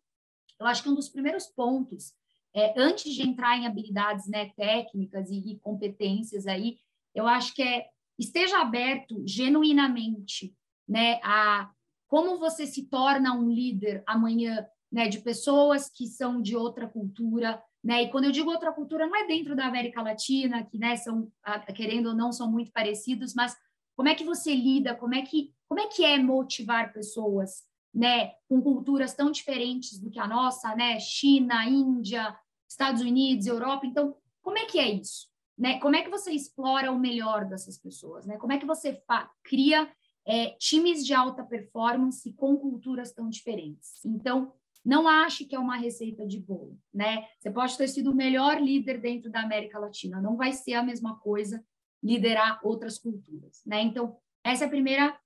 eu 0.58 0.66
acho 0.66 0.82
que 0.82 0.88
um 0.88 0.94
dos 0.94 1.08
primeiros 1.08 1.46
pontos 1.46 2.14
é, 2.54 2.74
antes 2.76 3.12
de 3.14 3.22
entrar 3.22 3.56
em 3.56 3.66
habilidades 3.66 4.28
né, 4.28 4.50
técnicas 4.56 5.30
e, 5.30 5.52
e, 5.52 5.58
competências 5.58 6.46
aí, 6.46 6.78
eu 7.14 7.26
acho 7.26 7.54
que 7.54 7.62
é 7.62 7.86
esteja 8.18 8.58
aberto 8.60 9.22
genuinamente 9.26 10.54
né, 10.88 11.18
a 11.22 11.70
como 12.06 12.38
você 12.38 12.66
se 12.66 12.86
torna 12.88 13.34
um 13.34 13.50
líder 13.50 14.02
amanhã 14.06 14.66
né, 14.92 15.08
de 15.08 15.20
pessoas 15.20 15.88
que 15.88 16.06
são 16.06 16.42
de 16.42 16.54
outra 16.54 16.86
cultura, 16.86 17.62
né? 17.82 18.02
E 18.02 18.10
quando 18.10 18.26
eu 18.26 18.30
digo 18.30 18.50
outra 18.50 18.70
cultura, 18.70 19.06
não 19.06 19.16
é 19.16 19.26
dentro 19.26 19.56
da 19.56 19.64
América 19.64 20.02
Latina, 20.02 20.62
que 20.62 20.76
né, 20.76 20.94
são 20.96 21.32
querendo 21.74 22.10
ou 22.10 22.14
não 22.14 22.30
são 22.30 22.50
muito 22.50 22.70
parecidos, 22.70 23.34
mas 23.34 23.56
como 23.96 24.10
é 24.10 24.14
que 24.14 24.24
você 24.24 24.54
lida, 24.54 24.94
como 24.94 25.14
é 25.14 25.22
que 25.22 25.54
como 25.66 25.80
é 25.80 25.86
que 25.86 26.04
é 26.04 26.18
motivar 26.18 26.92
pessoas, 26.92 27.64
né, 27.94 28.32
com 28.48 28.60
culturas 28.60 29.14
tão 29.14 29.30
diferentes 29.30 29.98
do 29.98 30.10
que 30.10 30.18
a 30.18 30.26
nossa, 30.26 30.74
né, 30.74 30.98
China, 30.98 31.66
Índia, 31.66 32.36
Estados 32.68 33.02
Unidos, 33.02 33.46
Europa. 33.46 33.86
Então, 33.86 34.16
como 34.40 34.58
é 34.58 34.64
que 34.64 34.78
é 34.78 34.90
isso? 34.90 35.28
Né? 35.56 35.78
Como 35.78 35.94
é 35.94 36.02
que 36.02 36.10
você 36.10 36.32
explora 36.32 36.90
o 36.90 36.98
melhor 36.98 37.44
dessas 37.44 37.78
pessoas? 37.78 38.26
Né? 38.26 38.36
Como 38.38 38.52
é 38.52 38.58
que 38.58 38.66
você 38.66 39.00
cria 39.44 39.90
é, 40.26 40.50
times 40.58 41.04
de 41.04 41.12
alta 41.12 41.44
performance 41.44 42.32
com 42.32 42.56
culturas 42.56 43.12
tão 43.12 43.28
diferentes? 43.28 44.04
Então, 44.04 44.52
não 44.84 45.06
ache 45.06 45.44
que 45.44 45.54
é 45.54 45.58
uma 45.58 45.76
receita 45.76 46.26
de 46.26 46.40
bolo, 46.40 46.76
né? 46.92 47.24
Você 47.38 47.50
pode 47.50 47.78
ter 47.78 47.86
sido 47.86 48.10
o 48.10 48.14
melhor 48.14 48.60
líder 48.60 49.00
dentro 49.00 49.30
da 49.30 49.40
América 49.40 49.78
Latina, 49.78 50.20
não 50.20 50.36
vai 50.36 50.52
ser 50.52 50.74
a 50.74 50.82
mesma 50.82 51.16
coisa 51.20 51.64
liderar 52.02 52.58
outras 52.64 52.98
culturas, 52.98 53.62
né? 53.64 53.80
Então, 53.80 54.16
essa 54.42 54.64
é 54.64 54.66
a 54.66 54.70
primeira 54.70 55.16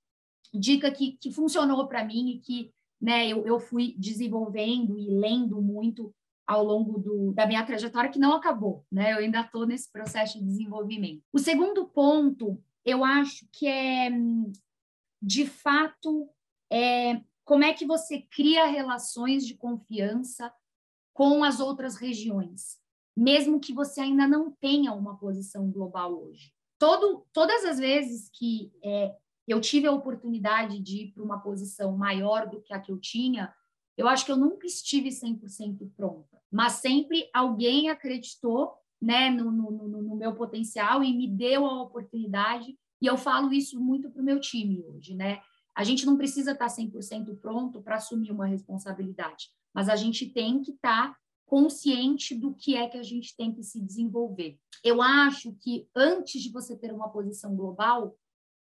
dica 0.52 0.90
que, 0.90 1.12
que 1.20 1.32
funcionou 1.32 1.86
para 1.86 2.04
mim 2.04 2.30
e 2.30 2.38
que 2.40 2.72
né, 3.00 3.28
eu, 3.28 3.46
eu 3.46 3.58
fui 3.60 3.94
desenvolvendo 3.98 4.98
e 4.98 5.10
lendo 5.10 5.60
muito 5.60 6.14
ao 6.46 6.64
longo 6.64 6.98
do, 6.98 7.32
da 7.32 7.46
minha 7.46 7.64
trajetória, 7.66 8.10
que 8.10 8.18
não 8.18 8.32
acabou, 8.32 8.86
né? 8.90 9.12
Eu 9.12 9.18
ainda 9.18 9.40
estou 9.40 9.66
nesse 9.66 9.90
processo 9.90 10.38
de 10.38 10.44
desenvolvimento. 10.44 11.22
O 11.32 11.38
segundo 11.38 11.88
ponto, 11.88 12.62
eu 12.84 13.04
acho 13.04 13.46
que 13.52 13.66
é, 13.66 14.10
de 15.20 15.44
fato, 15.44 16.30
é, 16.70 17.20
como 17.44 17.64
é 17.64 17.72
que 17.72 17.84
você 17.84 18.22
cria 18.30 18.66
relações 18.66 19.44
de 19.44 19.56
confiança 19.56 20.52
com 21.12 21.42
as 21.42 21.58
outras 21.58 21.96
regiões, 21.96 22.78
mesmo 23.16 23.58
que 23.58 23.72
você 23.72 24.02
ainda 24.02 24.28
não 24.28 24.52
tenha 24.52 24.92
uma 24.92 25.16
posição 25.16 25.70
global 25.70 26.14
hoje. 26.14 26.52
Todo, 26.78 27.26
todas 27.32 27.64
as 27.64 27.78
vezes 27.78 28.28
que 28.32 28.70
é, 28.84 29.16
eu 29.46 29.60
tive 29.60 29.86
a 29.86 29.92
oportunidade 29.92 30.80
de 30.80 31.02
ir 31.02 31.12
para 31.12 31.22
uma 31.22 31.38
posição 31.38 31.96
maior 31.96 32.48
do 32.48 32.60
que 32.60 32.74
a 32.74 32.80
que 32.80 32.90
eu 32.90 32.98
tinha, 32.98 33.52
eu 33.96 34.08
acho 34.08 34.24
que 34.24 34.32
eu 34.32 34.36
nunca 34.36 34.66
estive 34.66 35.08
100% 35.08 35.90
pronta, 35.96 36.40
mas 36.50 36.74
sempre 36.74 37.28
alguém 37.32 37.88
acreditou 37.88 38.74
né, 39.00 39.30
no, 39.30 39.50
no, 39.50 39.70
no, 39.70 40.02
no 40.02 40.16
meu 40.16 40.34
potencial 40.34 41.02
e 41.02 41.14
me 41.14 41.28
deu 41.28 41.66
a 41.66 41.82
oportunidade, 41.82 42.76
e 43.00 43.06
eu 43.06 43.16
falo 43.16 43.52
isso 43.52 43.78
muito 43.80 44.10
para 44.10 44.22
o 44.22 44.24
meu 44.24 44.40
time 44.40 44.82
hoje, 44.82 45.14
né? 45.14 45.40
A 45.74 45.84
gente 45.84 46.06
não 46.06 46.16
precisa 46.16 46.52
estar 46.52 46.68
100% 46.68 47.36
pronto 47.38 47.82
para 47.82 47.96
assumir 47.96 48.30
uma 48.30 48.46
responsabilidade, 48.46 49.50
mas 49.74 49.90
a 49.90 49.96
gente 49.96 50.26
tem 50.26 50.62
que 50.62 50.72
estar 50.72 51.14
consciente 51.44 52.34
do 52.34 52.54
que 52.54 52.74
é 52.74 52.88
que 52.88 52.96
a 52.96 53.02
gente 53.02 53.36
tem 53.36 53.52
que 53.52 53.62
se 53.62 53.80
desenvolver. 53.80 54.58
Eu 54.82 55.00
acho 55.02 55.52
que 55.60 55.86
antes 55.94 56.42
de 56.42 56.50
você 56.50 56.74
ter 56.76 56.92
uma 56.92 57.10
posição 57.10 57.54
global, 57.54 58.16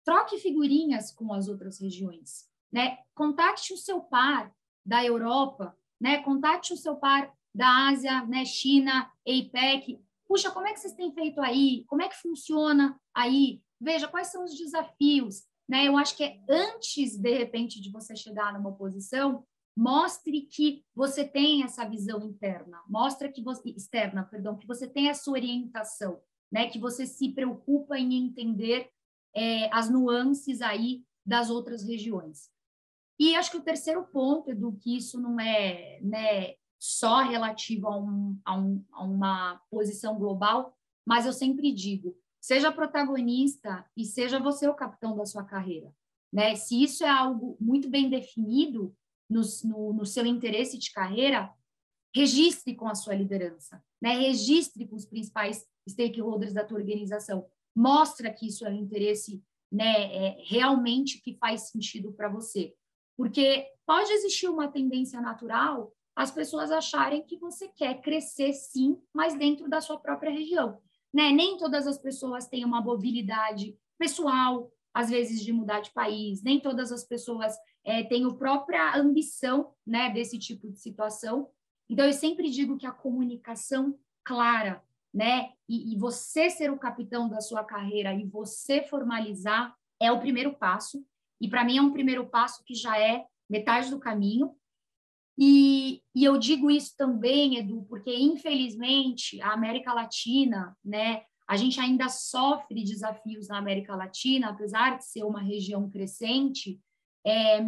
troque 0.06 0.38
figurinhas 0.38 1.12
com 1.12 1.34
as 1.34 1.48
outras 1.48 1.80
regiões, 1.80 2.48
né? 2.72 2.98
Contate 3.16 3.74
o 3.74 3.78
seu 3.78 4.02
par, 4.02 4.54
da 4.86 5.04
Europa, 5.04 5.76
né? 6.00 6.22
Contate 6.22 6.74
o 6.74 6.78
seu 6.78 6.96
par 6.96 7.32
da 7.56 7.88
Ásia, 7.88 8.26
né? 8.26 8.46
China, 8.46 9.10
APEC. 9.28 10.00
Puxa, 10.28 10.52
como 10.52 10.68
é 10.68 10.74
que 10.74 10.80
vocês 10.80 10.94
têm 10.94 11.14
feito 11.14 11.40
aí? 11.42 11.86
Como 11.88 12.02
é 12.02 12.10
que 12.10 12.22
funciona 12.22 13.00
aí? 13.14 13.62
Veja 13.80 14.08
quais 14.08 14.28
são 14.28 14.44
os 14.44 14.56
desafios, 14.56 15.44
né? 15.68 15.88
Eu 15.88 15.98
acho 15.98 16.18
que 16.18 16.24
é 16.24 16.40
antes 16.50 17.18
de 17.18 17.34
repente 17.38 17.82
de 17.82 17.92
você 17.92 18.16
chegar 18.16 18.54
numa 18.54 18.74
posição, 18.74 19.46
mostre 19.76 20.42
que 20.42 20.84
você 20.96 21.24
tem 21.24 21.64
essa 21.64 21.88
visão 21.88 22.24
interna, 22.24 22.82
mostra 22.88 23.32
que 23.32 23.42
você 23.42 23.70
externa, 23.70 24.24
perdão, 24.24 24.58
que 24.58 24.68
você 24.68 24.88
tem 24.88 25.10
essa 25.10 25.30
orientação, 25.32 26.22
né? 26.52 26.70
Que 26.70 26.80
você 26.80 27.06
se 27.06 27.30
preocupa 27.30 27.98
em 27.98 28.14
entender 28.16 28.90
é, 29.36 29.74
as 29.74 29.90
nuances 29.90 30.62
aí 30.62 31.04
das 31.26 31.50
outras 31.50 31.84
regiões. 31.84 32.52
E 33.20 33.36
acho 33.36 33.52
que 33.52 33.58
o 33.58 33.64
terceiro 33.64 34.04
ponto, 34.04 34.50
Edu, 34.50 34.74
que 34.74 34.98
isso 34.98 35.20
não 35.20 35.40
é 35.40 36.00
né, 36.02 36.56
só 36.80 37.22
relativo 37.22 37.88
a, 37.88 37.98
um, 37.98 38.40
a, 38.44 38.58
um, 38.58 38.86
a 38.92 39.04
uma 39.04 39.62
posição 39.70 40.18
global, 40.18 40.78
mas 41.06 41.26
eu 41.26 41.34
sempre 41.34 41.72
digo, 41.72 42.18
seja 42.42 42.72
protagonista 42.72 43.86
e 43.96 44.06
seja 44.06 44.40
você 44.40 44.68
o 44.68 44.74
capitão 44.74 45.16
da 45.16 45.26
sua 45.26 45.44
carreira. 45.44 45.94
Né? 46.32 46.56
Se 46.56 46.82
isso 46.82 47.04
é 47.04 47.10
algo 47.10 47.56
muito 47.60 47.90
bem 47.90 48.10
definido 48.10 48.96
no, 49.30 49.42
no, 49.64 49.94
no 49.94 50.06
seu 50.06 50.26
interesse 50.26 50.78
de 50.78 50.92
carreira, 50.92 51.54
registre 52.14 52.76
com 52.76 52.88
a 52.88 52.96
sua 52.96 53.16
liderança, 53.16 53.84
né? 54.02 54.18
registre 54.18 54.88
com 54.88 54.96
os 54.96 55.06
principais 55.06 55.66
stakeholders 55.88 56.54
da 56.54 56.64
tua 56.64 56.80
organização, 56.80 57.46
mostra 57.76 58.32
que 58.32 58.48
isso 58.48 58.66
é 58.66 58.70
um 58.70 58.78
interesse 58.78 59.44
né, 59.72 60.14
é, 60.14 60.38
realmente 60.46 61.22
que 61.22 61.36
faz 61.38 61.70
sentido 61.70 62.12
para 62.14 62.30
você. 62.30 62.74
Porque 63.18 63.68
pode 63.86 64.12
existir 64.12 64.48
uma 64.48 64.68
tendência 64.68 65.20
natural 65.20 65.94
as 66.16 66.32
pessoas 66.32 66.72
acharem 66.72 67.24
que 67.24 67.38
você 67.38 67.68
quer 67.68 68.02
crescer 68.02 68.54
sim, 68.54 68.98
mas 69.14 69.36
dentro 69.36 69.68
da 69.68 69.82
sua 69.82 70.00
própria 70.00 70.32
região. 70.32 70.80
Né? 71.14 71.32
Nem 71.32 71.58
todas 71.58 71.88
as 71.88 71.98
pessoas 71.98 72.48
têm 72.48 72.64
uma 72.64 72.82
mobilidade 72.82 73.76
pessoal, 73.98 74.72
às 74.94 75.10
vezes 75.10 75.44
de 75.44 75.52
mudar 75.52 75.80
de 75.80 75.92
país, 75.92 76.44
nem 76.44 76.60
todas 76.60 76.92
as 76.92 77.04
pessoas 77.04 77.56
é, 77.84 78.04
têm 78.04 78.26
a 78.26 78.34
própria 78.34 78.96
ambição 78.96 79.74
né, 79.86 80.12
desse 80.12 80.38
tipo 80.38 80.70
de 80.70 80.80
situação. 80.80 81.50
Então, 81.90 82.06
eu 82.06 82.14
sempre 82.14 82.50
digo 82.50 82.78
que 82.78 82.86
a 82.86 82.92
comunicação 82.92 83.98
clara, 84.24 84.84
né, 85.14 85.52
e, 85.70 85.94
e 85.94 85.98
você 85.98 86.50
ser 86.50 86.72
o 86.72 86.80
capitão 86.80 87.30
da 87.30 87.40
sua 87.40 87.64
carreira 87.64 88.14
e 88.14 88.26
você 88.26 88.82
formalizar 88.82 89.76
é 90.00 90.12
o 90.12 90.20
primeiro 90.20 90.54
passo. 90.54 91.06
E 91.40 91.48
para 91.48 91.64
mim 91.64 91.78
é 91.78 91.82
um 91.82 91.94
primeiro 91.94 92.26
passo 92.28 92.64
que 92.64 92.74
já 92.74 92.98
é 93.00 93.26
metade 93.50 93.90
do 93.90 94.00
caminho. 94.00 94.56
E, 95.38 96.02
e, 96.16 96.24
eu 96.24 96.38
digo 96.38 96.70
isso 96.70 96.94
também, 96.96 97.58
Edu, 97.58 97.86
porque 97.90 98.16
infelizmente 98.16 99.42
a 99.42 99.52
América 99.52 99.94
Latina, 99.94 100.78
né, 100.84 101.24
a 101.48 101.58
gente 101.58 101.80
ainda 101.80 102.08
sofre 102.08 102.84
desafios 102.84 103.48
na 103.48 103.58
América 103.58 103.96
Latina, 103.96 104.50
apesar 104.50 104.98
de 104.98 105.06
ser 105.06 105.24
uma 105.24 105.42
região 105.42 105.90
crescente, 105.90 106.80
é, 107.26 107.62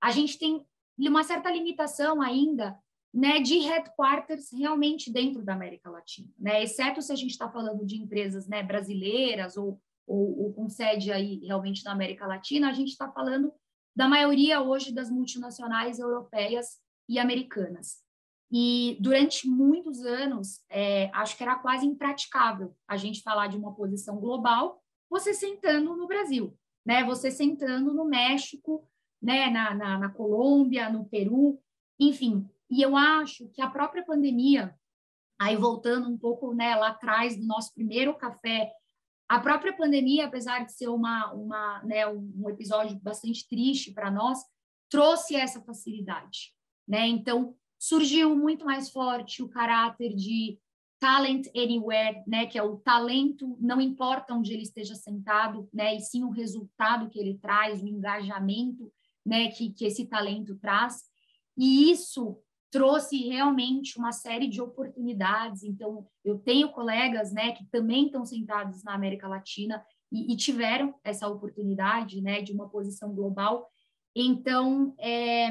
a 0.00 0.10
gente 0.10 0.38
tem 0.38 0.64
uma 0.98 1.22
certa 1.22 1.50
limitação 1.50 2.20
ainda 2.20 2.78
né, 3.12 3.40
de 3.40 3.58
headquarters 3.58 4.50
realmente 4.52 5.12
dentro 5.12 5.44
da 5.44 5.52
América 5.52 5.90
Latina, 5.90 6.28
né? 6.38 6.62
Exceto 6.62 7.02
se 7.02 7.12
a 7.12 7.16
gente 7.16 7.32
está 7.32 7.50
falando 7.50 7.84
de 7.84 7.96
empresas 7.96 8.48
né, 8.48 8.62
brasileiras 8.62 9.56
ou, 9.56 9.78
ou, 10.06 10.44
ou, 10.44 10.52
com 10.54 10.68
sede 10.68 11.12
aí 11.12 11.40
realmente 11.44 11.84
na 11.84 11.92
América 11.92 12.26
Latina, 12.26 12.70
a 12.70 12.72
gente 12.72 12.88
está 12.88 13.10
falando 13.12 13.52
da 13.94 14.08
maioria 14.08 14.62
hoje 14.62 14.92
das 14.92 15.10
multinacionais 15.10 15.98
europeias 15.98 16.78
e 17.06 17.18
americanas. 17.18 18.02
E 18.50 18.98
durante 19.00 19.48
muitos 19.48 20.04
anos, 20.04 20.60
é, 20.70 21.10
acho 21.14 21.36
que 21.36 21.42
era 21.42 21.56
quase 21.56 21.86
impraticável 21.86 22.74
a 22.86 22.96
gente 22.96 23.22
falar 23.22 23.46
de 23.46 23.56
uma 23.56 23.74
posição 23.74 24.16
global, 24.16 24.82
você 25.08 25.34
sentando 25.34 25.94
no 25.96 26.06
Brasil, 26.06 26.56
né? 26.84 27.04
Você 27.04 27.30
sentando 27.30 27.92
no 27.92 28.04
México, 28.04 28.86
né? 29.20 29.50
Na, 29.50 29.74
na, 29.74 29.98
na 29.98 30.08
Colômbia, 30.10 30.90
no 30.90 31.04
Peru, 31.04 31.58
enfim. 31.98 32.46
E 32.72 32.80
eu 32.80 32.96
acho 32.96 33.50
que 33.50 33.60
a 33.60 33.68
própria 33.68 34.02
pandemia, 34.02 34.74
aí 35.38 35.54
voltando 35.56 36.08
um 36.08 36.16
pouco 36.16 36.54
né, 36.54 36.74
lá 36.74 36.88
atrás 36.88 37.36
do 37.36 37.44
nosso 37.44 37.74
primeiro 37.74 38.16
café, 38.16 38.72
a 39.28 39.38
própria 39.38 39.76
pandemia, 39.76 40.24
apesar 40.24 40.64
de 40.64 40.72
ser 40.72 40.88
uma, 40.88 41.30
uma, 41.34 41.82
né, 41.82 42.06
um 42.06 42.48
episódio 42.48 42.98
bastante 42.98 43.46
triste 43.46 43.92
para 43.92 44.10
nós, 44.10 44.38
trouxe 44.88 45.36
essa 45.36 45.60
facilidade. 45.60 46.54
Né? 46.88 47.06
Então, 47.08 47.54
surgiu 47.78 48.34
muito 48.34 48.64
mais 48.64 48.88
forte 48.88 49.42
o 49.42 49.50
caráter 49.50 50.14
de 50.14 50.58
talent 50.98 51.48
anywhere, 51.54 52.22
né, 52.26 52.46
que 52.46 52.56
é 52.56 52.62
o 52.62 52.78
talento, 52.78 53.54
não 53.60 53.82
importa 53.82 54.32
onde 54.32 54.54
ele 54.54 54.62
esteja 54.62 54.94
sentado, 54.94 55.68
né, 55.74 55.94
e 55.94 56.00
sim 56.00 56.24
o 56.24 56.30
resultado 56.30 57.10
que 57.10 57.18
ele 57.18 57.36
traz, 57.36 57.82
o 57.82 57.86
engajamento, 57.86 58.90
né, 59.26 59.48
que, 59.48 59.74
que 59.74 59.84
esse 59.84 60.06
talento 60.06 60.56
traz. 60.56 61.02
E 61.54 61.90
isso 61.90 62.38
trouxe 62.72 63.18
realmente 63.28 63.98
uma 63.98 64.12
série 64.12 64.48
de 64.48 64.60
oportunidades. 64.60 65.62
Então, 65.62 66.06
eu 66.24 66.38
tenho 66.38 66.72
colegas, 66.72 67.30
né, 67.30 67.52
que 67.52 67.64
também 67.66 68.06
estão 68.06 68.24
sentados 68.24 68.82
na 68.82 68.94
América 68.94 69.28
Latina 69.28 69.84
e, 70.10 70.32
e 70.32 70.36
tiveram 70.36 70.94
essa 71.04 71.28
oportunidade, 71.28 72.22
né, 72.22 72.40
de 72.40 72.50
uma 72.50 72.68
posição 72.70 73.14
global. 73.14 73.68
Então, 74.16 74.94
é, 74.98 75.50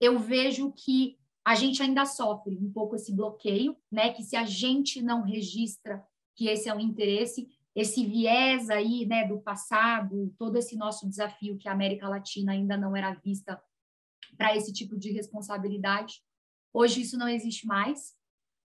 eu 0.00 0.18
vejo 0.18 0.70
que 0.72 1.16
a 1.44 1.54
gente 1.54 1.82
ainda 1.82 2.04
sofre 2.04 2.58
um 2.58 2.70
pouco 2.70 2.94
esse 2.94 3.10
bloqueio, 3.10 3.74
né? 3.90 4.12
Que 4.12 4.22
se 4.22 4.36
a 4.36 4.44
gente 4.44 5.00
não 5.00 5.22
registra 5.22 6.04
que 6.36 6.46
esse 6.46 6.68
é 6.68 6.74
um 6.74 6.80
interesse, 6.80 7.48
esse 7.74 8.04
viés 8.04 8.68
aí, 8.68 9.06
né, 9.06 9.26
do 9.26 9.40
passado, 9.40 10.30
todo 10.38 10.56
esse 10.56 10.76
nosso 10.76 11.08
desafio 11.08 11.56
que 11.56 11.66
a 11.66 11.72
América 11.72 12.06
Latina 12.06 12.52
ainda 12.52 12.76
não 12.76 12.94
era 12.94 13.14
vista 13.14 13.58
para 14.38 14.56
esse 14.56 14.72
tipo 14.72 14.96
de 14.96 15.10
responsabilidade. 15.10 16.22
Hoje 16.72 17.02
isso 17.02 17.18
não 17.18 17.28
existe 17.28 17.66
mais. 17.66 18.16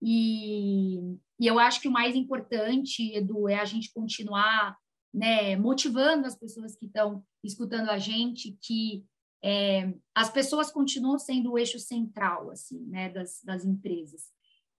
E, 0.03 0.99
e 1.39 1.47
eu 1.47 1.59
acho 1.59 1.81
que 1.81 1.89
o 1.89 1.93
mais 1.93 2.17
importante, 2.17 3.15
Edu, 3.15 3.49
é 3.49 3.55
a 3.55 3.65
gente 3.65 3.93
continuar 3.93 4.77
né, 5.15 5.57
motivando 5.57 6.27
as 6.27 6.35
pessoas 6.35 6.75
que 6.75 6.87
estão 6.87 7.25
escutando 7.45 7.89
a 7.91 7.99
gente 7.99 8.59
que 8.61 9.05
é, 9.45 9.93
as 10.15 10.31
pessoas 10.31 10.71
continuam 10.71 11.19
sendo 11.19 11.53
o 11.53 11.59
eixo 11.59 11.79
central 11.79 12.51
assim, 12.51 12.81
né, 12.87 13.11
das, 13.11 13.41
das 13.45 13.65
empresas. 13.65 14.31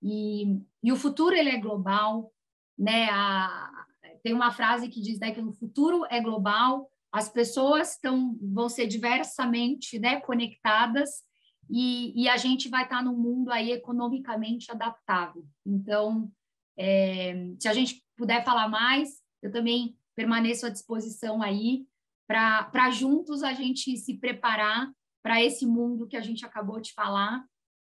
E, 0.02 0.60
e 0.84 0.92
o 0.92 0.98
futuro 0.98 1.36
ele 1.36 1.50
é 1.50 1.58
global, 1.58 2.34
né? 2.78 3.10
A, 3.10 3.86
tem 4.22 4.34
uma 4.34 4.52
frase 4.52 4.90
que 4.90 5.02
diz 5.02 5.20
né, 5.20 5.32
que 5.32 5.42
o 5.42 5.54
futuro 5.54 6.06
é 6.10 6.20
global, 6.20 6.90
as 7.14 7.30
pessoas 7.30 7.92
estão 7.92 8.36
vão 8.42 8.68
ser 8.68 8.88
diversamente 8.88 10.00
né, 10.00 10.20
conectadas 10.20 11.22
e, 11.70 12.24
e 12.24 12.28
a 12.28 12.38
gente 12.38 12.68
vai 12.68 12.86
estar 12.86 13.04
num 13.04 13.16
mundo 13.16 13.52
aí 13.52 13.72
economicamente 13.72 14.72
adaptável. 14.72 15.46
Então, 15.64 16.32
é, 16.76 17.54
se 17.60 17.68
a 17.68 17.74
gente 17.74 18.04
puder 18.18 18.44
falar 18.44 18.68
mais, 18.68 19.22
eu 19.44 19.52
também 19.52 19.96
permaneço 20.16 20.66
à 20.66 20.70
disposição 20.70 21.44
aí 21.44 21.86
para 22.28 22.90
juntos 22.90 23.44
a 23.44 23.54
gente 23.54 23.96
se 23.96 24.16
preparar 24.18 24.92
para 25.22 25.42
esse 25.42 25.68
mundo 25.68 26.08
que 26.08 26.18
a 26.18 26.22
gente 26.22 26.44
acabou 26.44 26.82
de 26.82 26.94
falar. 26.94 27.46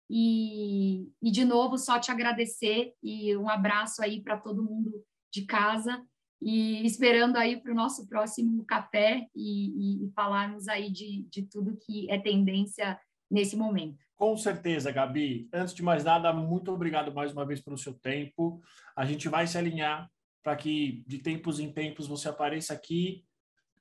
E, 0.10 1.12
e, 1.22 1.30
de 1.30 1.44
novo, 1.44 1.78
só 1.78 2.00
te 2.00 2.10
agradecer 2.10 2.94
e 3.04 3.36
um 3.36 3.50
abraço 3.50 4.02
aí 4.02 4.24
para 4.24 4.38
todo 4.38 4.64
mundo 4.64 5.04
de 5.32 5.46
casa 5.46 6.02
e 6.42 6.86
esperando 6.86 7.38
aí 7.38 7.62
para 7.62 7.72
o 7.72 7.76
nosso 7.76 8.08
próximo 8.08 8.64
café 8.66 9.28
e, 9.36 10.04
e, 10.04 10.06
e 10.06 10.12
falarmos 10.12 10.68
aí 10.68 10.92
de, 10.92 11.26
de 11.30 11.44
tudo 11.44 11.78
que 11.78 12.10
é 12.10 12.18
tendência 12.18 13.00
nesse 13.30 13.56
momento. 13.56 13.98
Com 14.16 14.36
certeza, 14.36 14.92
Gabi. 14.92 15.48
Antes 15.54 15.74
de 15.74 15.84
mais 15.84 16.04
nada, 16.04 16.34
muito 16.34 16.72
obrigado 16.72 17.14
mais 17.14 17.32
uma 17.32 17.46
vez 17.46 17.62
pelo 17.62 17.78
seu 17.78 17.94
tempo. 17.94 18.62
A 18.96 19.06
gente 19.06 19.30
vai 19.30 19.48
se 19.48 19.58
alinhar 19.58 20.10
para 20.44 20.56
que 20.56 21.04
de 21.08 21.20
tempos 21.20 21.60
em 21.60 21.72
tempos 21.72 22.08
você 22.08 22.30
apareça 22.30 22.74
aqui 22.74 23.24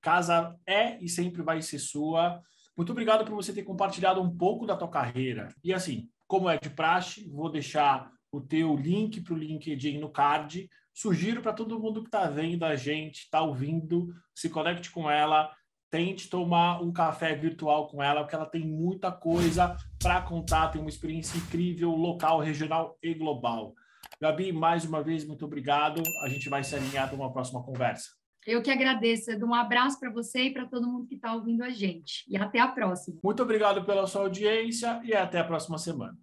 Casa 0.00 0.56
é 0.66 1.02
e 1.02 1.08
sempre 1.08 1.42
vai 1.42 1.60
ser 1.60 1.78
sua. 1.78 2.40
Muito 2.76 2.92
obrigado 2.92 3.24
por 3.24 3.34
você 3.34 3.52
ter 3.52 3.64
compartilhado 3.64 4.22
um 4.22 4.36
pouco 4.36 4.66
da 4.66 4.76
tua 4.76 4.88
carreira. 4.88 5.48
E 5.62 5.72
assim, 5.72 6.08
como 6.26 6.48
é 6.48 6.56
de 6.56 6.70
praxe, 6.70 7.28
vou 7.28 7.50
deixar 7.50 8.10
o 8.30 8.40
teu 8.40 8.76
link 8.76 9.20
para 9.20 9.34
o 9.34 9.38
LinkedIn 9.38 9.98
no 9.98 10.10
card. 10.10 10.68
Sugiro 11.00 11.40
para 11.40 11.52
todo 11.52 11.78
mundo 11.78 12.00
que 12.02 12.08
está 12.08 12.28
vendo 12.28 12.64
a 12.64 12.74
gente, 12.74 13.18
está 13.18 13.40
ouvindo, 13.40 14.08
se 14.34 14.50
conecte 14.50 14.90
com 14.90 15.08
ela, 15.08 15.48
tente 15.88 16.28
tomar 16.28 16.82
um 16.82 16.92
café 16.92 17.36
virtual 17.36 17.86
com 17.86 18.02
ela, 18.02 18.22
porque 18.22 18.34
ela 18.34 18.46
tem 18.46 18.66
muita 18.66 19.12
coisa 19.12 19.76
para 20.02 20.20
contar, 20.22 20.72
tem 20.72 20.80
uma 20.80 20.90
experiência 20.90 21.38
incrível, 21.38 21.92
local, 21.92 22.40
regional 22.40 22.98
e 23.00 23.14
global. 23.14 23.74
Gabi, 24.20 24.50
mais 24.50 24.84
uma 24.84 25.00
vez, 25.00 25.24
muito 25.24 25.44
obrigado. 25.44 26.02
A 26.24 26.28
gente 26.28 26.48
vai 26.48 26.64
se 26.64 26.74
alinhar 26.74 27.06
para 27.06 27.16
uma 27.16 27.32
próxima 27.32 27.62
conversa. 27.62 28.08
Eu 28.44 28.60
que 28.60 28.70
agradeço, 28.70 29.30
Edu. 29.30 29.46
Um 29.46 29.54
abraço 29.54 30.00
para 30.00 30.10
você 30.10 30.46
e 30.46 30.52
para 30.52 30.66
todo 30.66 30.88
mundo 30.88 31.06
que 31.06 31.14
está 31.14 31.32
ouvindo 31.32 31.62
a 31.62 31.70
gente. 31.70 32.24
E 32.26 32.36
até 32.36 32.58
a 32.58 32.66
próxima. 32.66 33.20
Muito 33.22 33.40
obrigado 33.40 33.84
pela 33.84 34.04
sua 34.08 34.22
audiência 34.22 35.00
e 35.04 35.14
até 35.14 35.38
a 35.38 35.44
próxima 35.44 35.78
semana. 35.78 36.18